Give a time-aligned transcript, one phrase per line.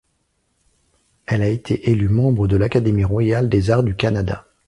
[1.27, 4.47] Elle a été élue membre de l'Académie Royale des Arts du Canada.